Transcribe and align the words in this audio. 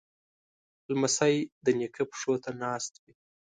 لمسی 0.89 1.35
د 1.65 1.67
نیکه 1.79 2.03
پښو 2.11 2.33
ته 2.43 2.51
ناست 2.63 2.93
وي. 3.03 3.13